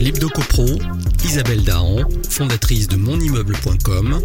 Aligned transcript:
L'Hebdo-Copro, 0.00 0.64
Isabelle 1.24 1.62
Dahan, 1.62 2.06
fondatrice 2.28 2.86
de 2.88 2.96
monimmeuble.com, 2.96 4.20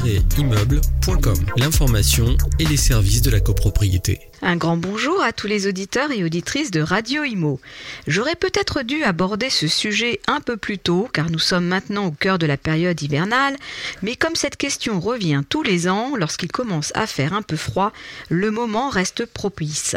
mon-immeuble.com. 0.00 1.34
L'information 1.56 2.36
et 2.58 2.64
les 2.64 2.76
services 2.76 3.22
de 3.22 3.30
la 3.30 3.40
copropriété. 3.40 4.20
Un 4.42 4.56
grand 4.56 4.76
bonjour 4.76 5.22
à 5.22 5.32
tous 5.32 5.46
les 5.46 5.66
auditeurs 5.66 6.10
et 6.10 6.22
auditrices 6.22 6.70
de 6.70 6.80
Radio 6.80 7.24
Imo. 7.24 7.60
J'aurais 8.06 8.34
peut-être 8.34 8.82
dû 8.82 9.02
aborder 9.02 9.48
ce 9.48 9.68
sujet 9.68 10.20
un 10.26 10.40
peu 10.40 10.56
plus 10.56 10.78
tôt, 10.78 11.08
car 11.12 11.30
nous 11.30 11.38
sommes 11.38 11.64
maintenant 11.64 12.06
au 12.06 12.10
cœur 12.10 12.38
de 12.38 12.44
la 12.44 12.56
période 12.56 13.00
hivernale, 13.00 13.56
mais 14.02 14.16
comme 14.16 14.34
cette 14.34 14.56
question 14.56 15.00
revient 15.00 15.42
tous 15.48 15.62
les 15.62 15.88
ans, 15.88 16.14
lorsqu'il 16.16 16.52
commence 16.52 16.92
à 16.94 17.06
faire 17.06 17.32
un 17.32 17.40
peu 17.40 17.56
froid, 17.56 17.92
le 18.28 18.50
moment 18.50 18.90
reste 18.90 19.24
propice. 19.24 19.96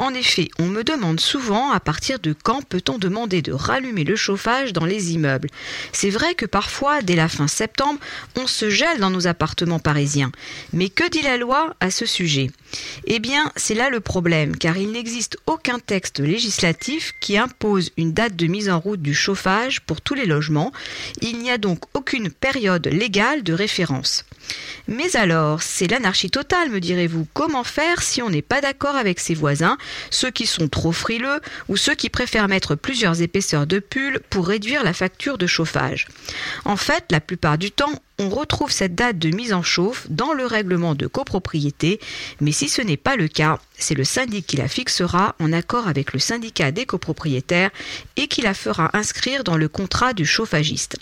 En 0.00 0.14
effet, 0.14 0.48
on 0.58 0.66
me 0.66 0.82
demande 0.82 1.20
souvent 1.20 1.70
à 1.70 1.78
partir 1.78 2.18
de 2.18 2.34
quand 2.42 2.64
peut-on 2.64 2.98
demander 2.98 3.40
de 3.40 3.52
rallumer 3.52 4.04
le 4.04 4.16
chauffage 4.16 4.72
dans 4.72 4.86
les 4.86 5.12
immeubles. 5.12 5.48
C'est 5.92 6.10
vrai 6.10 6.34
que 6.34 6.46
parfois, 6.46 7.02
dès 7.02 7.14
la 7.14 7.28
fin 7.28 7.46
septembre, 7.46 8.00
on 8.36 8.46
se 8.46 8.68
gèle 8.68 8.98
dans 8.98 9.10
nos 9.10 9.25
appartements 9.26 9.78
parisiens. 9.78 10.32
Mais 10.72 10.88
que 10.88 11.08
dit 11.08 11.22
la 11.22 11.36
loi 11.36 11.74
à 11.80 11.90
ce 11.90 12.06
sujet? 12.06 12.50
Eh 13.06 13.18
bien, 13.18 13.52
c'est 13.56 13.74
là 13.74 13.90
le 13.90 14.00
problème, 14.00 14.56
car 14.56 14.76
il 14.76 14.92
n'existe 14.92 15.36
aucun 15.46 15.78
texte 15.78 16.20
législatif 16.20 17.12
qui 17.20 17.38
impose 17.38 17.90
une 17.96 18.12
date 18.12 18.36
de 18.36 18.46
mise 18.46 18.70
en 18.70 18.80
route 18.80 19.02
du 19.02 19.14
chauffage 19.14 19.80
pour 19.82 20.00
tous 20.00 20.14
les 20.14 20.26
logements. 20.26 20.72
Il 21.20 21.38
n'y 21.38 21.50
a 21.50 21.58
donc 21.58 21.84
aucune 21.94 22.30
période 22.30 22.86
légale 22.88 23.42
de 23.42 23.52
référence. 23.52 24.24
Mais 24.88 25.16
alors, 25.16 25.62
c'est 25.62 25.88
l'anarchie 25.88 26.30
totale, 26.30 26.70
me 26.70 26.80
direz-vous. 26.80 27.26
Comment 27.34 27.64
faire 27.64 28.02
si 28.02 28.22
on 28.22 28.30
n'est 28.30 28.42
pas 28.42 28.60
d'accord 28.60 28.94
avec 28.94 29.18
ses 29.18 29.34
voisins, 29.34 29.76
ceux 30.10 30.30
qui 30.30 30.46
sont 30.46 30.68
trop 30.68 30.92
frileux 30.92 31.40
ou 31.68 31.76
ceux 31.76 31.94
qui 31.94 32.08
préfèrent 32.08 32.48
mettre 32.48 32.74
plusieurs 32.76 33.22
épaisseurs 33.22 33.66
de 33.66 33.80
pull 33.80 34.20
pour 34.30 34.46
réduire 34.46 34.84
la 34.84 34.92
facture 34.92 35.38
de 35.38 35.46
chauffage? 35.46 36.06
En 36.64 36.76
fait, 36.76 37.04
la 37.10 37.20
plupart 37.20 37.58
du 37.58 37.70
temps, 37.70 38.00
on 38.18 38.28
retrouve 38.28 38.70
cette 38.70 38.94
date 38.94 39.18
de 39.18 39.30
mise 39.30 39.52
en 39.52 39.62
chauffe 39.62 40.06
dans 40.08 40.32
le 40.32 40.46
règlement 40.46 40.94
de 40.94 41.06
copropriété, 41.06 42.00
mais 42.40 42.52
si 42.52 42.68
ce 42.68 42.80
n'est 42.80 42.96
pas 42.96 43.16
le 43.16 43.28
cas, 43.28 43.58
c'est 43.78 43.94
le 43.94 44.04
syndic 44.04 44.46
qui 44.46 44.56
la 44.56 44.68
fixera 44.68 45.34
en 45.38 45.52
accord 45.52 45.86
avec 45.86 46.12
le 46.12 46.18
syndicat 46.18 46.70
des 46.72 46.86
copropriétaires 46.86 47.70
et 48.16 48.26
qui 48.26 48.40
la 48.40 48.54
fera 48.54 48.90
inscrire 48.94 49.44
dans 49.44 49.56
le 49.56 49.68
contrat 49.68 50.14
du 50.14 50.24
chauffagiste. 50.24 50.96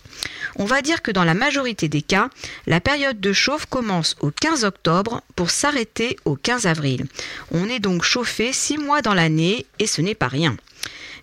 On 0.57 0.65
va 0.65 0.83
dire 0.83 1.03
que 1.03 1.12
dans 1.12 1.25
la 1.25 1.35
majorité 1.35 1.89
des 1.89 2.03
cas, 2.03 2.31
la 2.67 2.81
période 2.81 3.20
de 3.20 3.33
chauffe 3.33 3.67
commence 3.67 4.17
au 4.20 4.31
15 4.31 4.65
octobre 4.65 5.23
pour 5.37 5.51
s'arrêter 5.51 6.17
au 6.25 6.35
15 6.35 6.67
avril. 6.67 7.07
On 7.53 7.69
est 7.69 7.81
donc 7.81 8.03
chauffé 8.03 8.53
six 8.53 8.79
mois 8.79 9.03
dans 9.03 9.15
l'année 9.15 9.67
et 9.79 9.87
ce 9.87 10.01
n'est 10.01 10.15
pas 10.15 10.29
rien. 10.29 10.57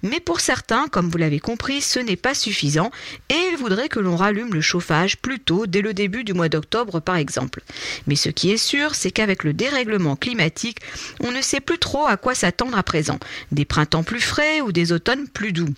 Mais 0.03 0.19
pour 0.19 0.39
certains, 0.39 0.87
comme 0.87 1.09
vous 1.09 1.17
l'avez 1.17 1.39
compris, 1.39 1.81
ce 1.81 1.99
n'est 1.99 2.15
pas 2.15 2.33
suffisant 2.33 2.91
et 3.29 3.37
ils 3.51 3.57
voudraient 3.57 3.89
que 3.89 3.99
l'on 3.99 4.15
rallume 4.15 4.53
le 4.53 4.61
chauffage 4.61 5.17
plus 5.17 5.39
tôt, 5.39 5.67
dès 5.67 5.81
le 5.81 5.93
début 5.93 6.23
du 6.23 6.33
mois 6.33 6.49
d'octobre 6.49 6.99
par 6.99 7.17
exemple. 7.17 7.61
Mais 8.07 8.15
ce 8.15 8.29
qui 8.29 8.51
est 8.51 8.57
sûr, 8.57 8.95
c'est 8.95 9.11
qu'avec 9.11 9.43
le 9.43 9.53
dérèglement 9.53 10.15
climatique, 10.15 10.79
on 11.19 11.31
ne 11.31 11.41
sait 11.41 11.59
plus 11.59 11.77
trop 11.77 12.07
à 12.07 12.17
quoi 12.17 12.33
s'attendre 12.33 12.77
à 12.77 12.83
présent. 12.83 13.19
Des 13.51 13.65
printemps 13.65 14.03
plus 14.03 14.21
frais 14.21 14.61
ou 14.61 14.71
des 14.71 14.91
automnes 14.91 15.27
plus 15.27 15.53
doux. 15.53 15.69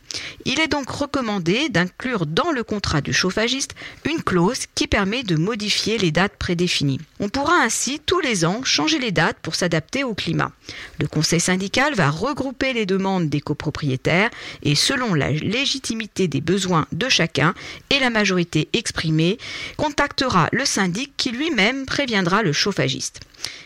Il 0.46 0.60
est 0.60 0.68
donc 0.68 0.90
recommandé 0.90 1.70
d'inclure 1.70 2.26
dans 2.26 2.52
le 2.52 2.64
contrat 2.64 3.02
du 3.02 3.14
chauffagiste 3.14 3.76
une 4.06 4.24
clause 4.24 4.66
qui 4.76 4.88
permet 4.88 5.24
de 5.24 5.36
modifier 5.36 5.98
les 5.98 6.12
dates 6.12 6.38
prédéfinies. 6.38 7.00
On 7.20 7.30
pourra 7.30 7.62
ainsi 7.62 8.00
tous 8.06 8.20
les 8.20 8.46
ans 8.46 8.64
changer 8.64 9.00
les 9.00 9.12
dates 9.12 9.38
pour 9.42 9.56
s'adapter 9.56 10.04
au 10.04 10.14
climat. 10.14 10.52
Le 11.00 11.08
conseil 11.08 11.40
syndical 11.40 11.94
va 11.96 12.10
regrouper 12.10 12.74
les 12.74 12.86
demandes 12.86 13.30
des 13.30 13.42
copropriétaires 13.42 13.73
et 14.64 14.76
selon 14.76 15.14
la 15.14 15.32
légitimité 15.32 16.28
des 16.28 16.42
besoins 16.42 16.88
de 16.92 17.10
chacun 17.10 17.54
et 17.90 18.00
la 18.00 18.10
majorité 18.10 18.70
exprimée, 18.74 19.38
contactera 19.78 20.48
le 20.52 20.66
syndic 20.66 21.14
qui 21.18 21.32
lui-même 21.32 21.86
préviendra 21.86 22.44
le 22.44 22.54
chauffagiste. 22.54 23.22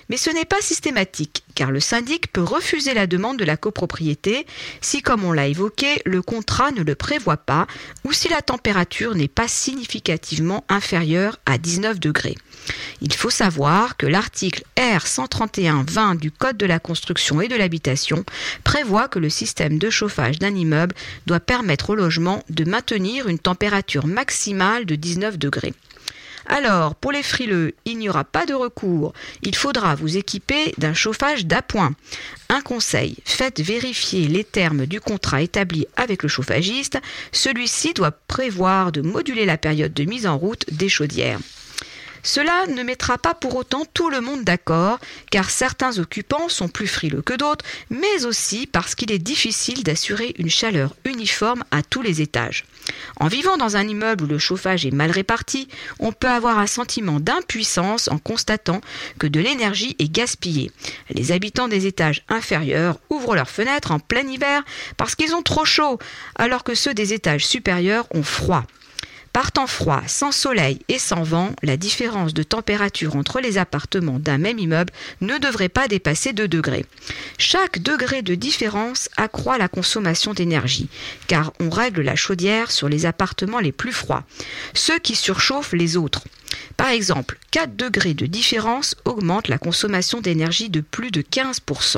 Mais 0.10 0.18
ce 0.18 0.30
n'est 0.30 0.46
pas 0.46 0.62
systématique, 0.62 1.44
car 1.56 1.72
le 1.72 1.80
syndic 1.80 2.32
peut 2.32 2.44
refuser 2.44 2.94
la 2.94 3.08
demande 3.08 3.38
de 3.38 3.44
la 3.44 3.58
copropriété 3.58 4.46
si, 4.82 5.02
comme 5.02 5.24
on 5.24 5.34
l'a 5.34 5.48
évoqué, 5.48 6.02
le 6.06 6.22
contrat 6.22 6.72
ne 6.72 6.84
le 6.84 6.96
prévoit 6.96 7.38
pas 7.38 7.68
ou 8.06 8.14
si 8.14 8.30
la 8.30 8.42
température 8.42 9.16
n'est 9.16 9.28
pas 9.28 9.48
significativement 9.48 10.64
inférieure 10.70 11.38
à 11.46 11.58
19 11.58 12.00
degrés. 12.00 12.36
Il 13.02 13.14
faut 13.14 13.30
savoir 13.30 13.98
que 13.98 14.06
l'article 14.06 14.64
R 14.78 15.06
131-20 15.06 16.18
du 16.18 16.32
Code 16.32 16.58
de 16.58 16.66
la 16.66 16.80
construction 16.80 17.42
et 17.42 17.48
de 17.48 17.56
l'habitation 17.56 18.24
prévoit 18.64 19.08
que 19.08 19.20
le 19.20 19.30
système 19.30 19.78
de 19.78 19.90
chauffage 19.90 20.40
d'un 20.40 20.56
immeuble 20.56 20.96
doit 21.26 21.40
permettre 21.40 21.92
au 21.92 21.96
logement 21.96 22.44
de 22.50 22.64
maintenir 22.64 23.28
une 23.28 23.40
température 23.40 24.08
maximale 24.08 24.86
de 24.86 24.96
19 24.96 25.38
degrés. 25.38 25.74
Alors, 26.48 26.96
pour 26.96 27.12
les 27.12 27.24
frileux, 27.24 27.76
il 27.86 27.98
n'y 27.98 28.10
aura 28.10 28.24
pas 28.24 28.46
de 28.46 28.54
recours. 28.54 29.14
Il 29.44 29.56
faudra 29.56 29.96
vous 29.96 30.18
équiper 30.18 30.74
d'un 30.78 30.94
chauffage 30.94 31.46
d'appoint. 31.46 31.94
Un 32.50 32.62
conseil, 32.62 33.18
faites 33.26 33.60
vérifier 33.60 34.28
les 34.28 34.46
termes 34.46 34.86
du 34.86 35.02
contrat 35.02 35.42
établi 35.42 35.86
avec 35.98 36.24
le 36.24 36.30
chauffagiste. 36.30 36.98
Celui-ci 37.34 37.94
doit 37.94 38.12
prévoir 38.12 38.94
de 38.94 39.02
moduler 39.02 39.46
la 39.46 39.58
période 39.58 39.94
de 39.94 40.06
mise 40.06 40.26
en 40.26 40.38
route 40.38 40.64
des 40.72 40.90
chaudières. 40.90 41.40
Cela 42.28 42.68
ne 42.68 42.84
mettra 42.84 43.18
pas 43.18 43.34
pour 43.34 43.56
autant 43.56 43.86
tout 43.94 44.10
le 44.10 44.20
monde 44.20 44.44
d'accord, 44.44 45.00
car 45.32 45.50
certains 45.50 45.98
occupants 45.98 46.50
sont 46.50 46.68
plus 46.68 46.86
frileux 46.86 47.22
que 47.22 47.34
d'autres, 47.34 47.64
mais 47.90 48.26
aussi 48.26 48.68
parce 48.68 48.96
qu'il 48.96 49.14
est 49.14 49.18
difficile 49.18 49.82
d'assurer 49.82 50.36
une 50.38 50.50
chaleur 50.50 50.94
uniforme 51.06 51.64
à 51.72 51.84
tous 51.84 52.02
les 52.02 52.22
étages. 52.22 52.66
En 53.22 53.30
vivant 53.30 53.56
dans 53.56 53.78
un 53.78 53.88
immeuble 53.88 54.26
où 54.26 54.28
le 54.28 54.40
chauffage 54.40 54.86
est 54.86 54.92
mal 54.92 55.10
réparti, 55.10 55.70
on 56.00 56.12
peut 56.12 56.28
avoir 56.28 56.60
un 56.60 56.68
sentiment 56.68 57.22
d'impuissance 57.22 58.10
en 58.10 58.18
constatant 58.18 58.82
que 59.20 59.28
de 59.28 59.40
l'énergie 59.40 59.96
est 59.98 60.12
gaspillée. 60.12 60.70
Les 61.10 61.32
habitants 61.32 61.70
des 61.70 61.86
étages 61.88 62.26
inférieurs 62.28 63.00
ouvrent 63.10 63.36
leurs 63.36 63.50
fenêtres 63.50 63.92
en 63.92 64.00
plein 64.00 64.28
hiver 64.28 64.66
parce 64.98 65.16
qu'ils 65.16 65.34
ont 65.34 65.44
trop 65.44 65.64
chaud, 65.64 65.98
alors 66.36 66.66
que 66.66 66.76
ceux 66.76 66.94
des 66.94 67.14
étages 67.14 67.48
supérieurs 67.48 68.06
ont 68.14 68.24
froid. 68.24 68.66
Par 69.38 69.52
temps 69.52 69.68
froid, 69.68 70.02
sans 70.08 70.32
soleil 70.32 70.80
et 70.90 70.98
sans 70.98 71.22
vent, 71.22 71.52
la 71.62 71.78
différence 71.78 72.34
de 72.34 72.42
température 72.42 73.16
entre 73.16 73.40
les 73.40 73.60
appartements 73.60 74.18
d'un 74.18 74.40
même 74.40 74.58
immeuble 74.58 74.92
ne 75.22 75.38
devrait 75.38 75.70
pas 75.70 75.88
dépasser 75.88 76.34
2 76.34 76.48
degrés. 76.48 76.88
Chaque 77.38 77.78
degré 77.78 78.24
de 78.24 78.34
différence 78.34 79.10
accroît 79.16 79.60
la 79.60 79.68
consommation 79.68 80.34
d'énergie, 80.34 80.90
car 81.28 81.54
on 81.60 81.70
règle 81.70 82.02
la 82.02 82.16
chaudière 82.16 82.72
sur 82.72 82.90
les 82.90 83.06
appartements 83.06 83.60
les 83.60 83.72
plus 83.72 83.92
froids, 83.92 84.24
ceux 84.74 84.98
qui 84.98 85.14
surchauffent 85.14 85.74
les 85.74 85.98
autres. 85.98 86.24
Par 86.76 86.90
exemple, 86.90 87.38
4 87.52 87.76
degrés 87.76 88.16
de 88.16 88.26
différence 88.26 88.96
augmentent 89.06 89.50
la 89.50 89.60
consommation 89.60 90.20
d'énergie 90.20 90.72
de 90.72 90.82
plus 90.82 91.12
de 91.12 91.22
15%. 91.22 91.98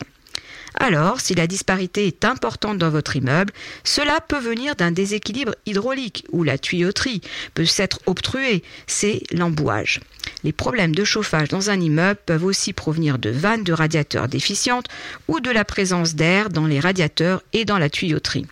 Alors, 0.76 1.20
si 1.20 1.36
la 1.36 1.48
disparité 1.48 2.08
est 2.08 2.26
importante 2.26 2.78
dans 2.78 2.90
votre 2.90 3.16
immeuble, 3.16 3.54
cela 3.84 4.22
peut 4.22 4.40
venir 4.40 4.76
d'un 4.76 4.92
déséquilibre 4.92 5.56
hydraulique 5.66 6.26
où 6.32 6.44
la 6.44 6.58
tuyauterie 6.58 7.22
peut 7.54 7.66
s'être 7.66 8.00
obstruée, 8.06 8.64
c'est 8.88 9.24
l'embouage. 9.32 10.00
Les 10.44 10.54
problèmes 10.54 10.96
de 10.96 11.04
chauffage 11.04 11.50
dans 11.50 11.70
un 11.70 11.80
immeuble 11.80 12.20
peuvent 12.26 12.46
aussi 12.46 12.74
provenir 12.74 13.18
de 13.18 13.30
vannes 13.30 13.64
de 13.64 13.74
radiateurs 13.74 14.28
déficientes 14.28 14.88
ou 15.28 15.40
de 15.40 15.52
la 15.52 15.66
présence 15.66 16.16
d'air 16.16 16.50
dans 16.50 16.68
les 16.68 16.80
radiateurs 16.80 17.42
et 17.54 17.66
dans 17.66 17.78
la 17.78 17.90
tuyauterie. 17.90 18.46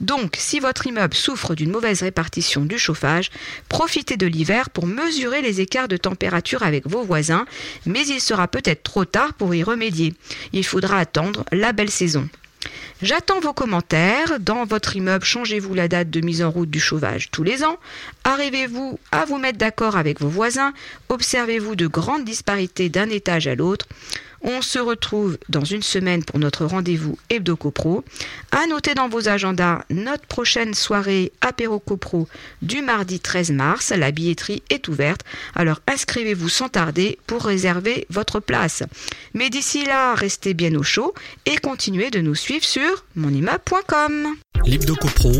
Donc, 0.00 0.36
si 0.38 0.60
votre 0.60 0.86
immeuble 0.86 1.14
souffre 1.14 1.54
d'une 1.54 1.70
mauvaise 1.70 2.02
répartition 2.02 2.64
du 2.64 2.78
chauffage, 2.78 3.30
profitez 3.68 4.16
de 4.16 4.26
l'hiver 4.26 4.70
pour 4.70 4.86
mesurer 4.86 5.42
les 5.42 5.60
écarts 5.60 5.88
de 5.88 5.96
température 5.96 6.62
avec 6.62 6.86
vos 6.86 7.02
voisins, 7.02 7.46
mais 7.86 8.06
il 8.06 8.20
sera 8.20 8.48
peut-être 8.48 8.82
trop 8.82 9.04
tard 9.04 9.34
pour 9.34 9.54
y 9.54 9.62
remédier. 9.62 10.14
Il 10.52 10.64
faudra 10.64 10.98
attendre 10.98 11.44
la 11.52 11.72
belle 11.72 11.90
saison. 11.90 12.28
J'attends 13.02 13.40
vos 13.40 13.54
commentaires. 13.54 14.38
Dans 14.40 14.66
votre 14.66 14.94
immeuble, 14.94 15.24
changez-vous 15.24 15.72
la 15.72 15.88
date 15.88 16.10
de 16.10 16.20
mise 16.20 16.42
en 16.42 16.50
route 16.50 16.68
du 16.68 16.80
chauffage 16.80 17.30
tous 17.30 17.42
les 17.42 17.64
ans 17.64 17.78
Arrivez-vous 18.24 18.98
à 19.10 19.24
vous 19.24 19.38
mettre 19.38 19.56
d'accord 19.56 19.96
avec 19.96 20.20
vos 20.20 20.28
voisins 20.28 20.74
Observez-vous 21.08 21.76
de 21.76 21.86
grandes 21.86 22.24
disparités 22.24 22.90
d'un 22.90 23.08
étage 23.08 23.46
à 23.46 23.54
l'autre 23.54 23.86
on 24.42 24.62
se 24.62 24.78
retrouve 24.78 25.38
dans 25.48 25.64
une 25.64 25.82
semaine 25.82 26.24
pour 26.24 26.38
notre 26.38 26.64
rendez-vous 26.64 27.18
Hebdo 27.28 27.56
Copro. 27.56 28.04
À 28.52 28.66
noter 28.66 28.94
dans 28.94 29.08
vos 29.08 29.28
agendas 29.28 29.84
notre 29.90 30.26
prochaine 30.26 30.74
soirée 30.74 31.32
apéro 31.40 31.78
Copro 31.78 32.28
du 32.62 32.82
mardi 32.82 33.20
13 33.20 33.52
mars. 33.52 33.90
La 33.90 34.10
billetterie 34.10 34.62
est 34.70 34.88
ouverte. 34.88 35.22
Alors 35.54 35.80
inscrivez-vous 35.86 36.48
sans 36.48 36.68
tarder 36.68 37.18
pour 37.26 37.44
réserver 37.44 38.06
votre 38.10 38.40
place. 38.40 38.82
Mais 39.34 39.50
d'ici 39.50 39.84
là, 39.84 40.14
restez 40.14 40.54
bien 40.54 40.74
au 40.74 40.82
chaud 40.82 41.14
et 41.46 41.56
continuez 41.56 42.10
de 42.10 42.20
nous 42.20 42.34
suivre 42.34 42.64
sur 42.64 43.04
monimmeuble.com. 43.16 44.36
L'Hebdo 44.66 44.94
Copro, 44.96 45.32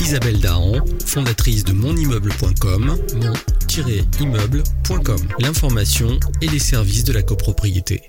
Isabelle 0.00 0.40
Dahan, 0.40 0.74
fondatrice 1.04 1.64
de 1.64 1.72
monimmeuble.com, 1.72 2.86
mon-immeuble.com. 2.86 5.18
L'information 5.40 6.20
et 6.40 6.46
les 6.46 6.58
services 6.58 7.04
de 7.04 7.12
la 7.12 7.22
copropriété. 7.22 8.00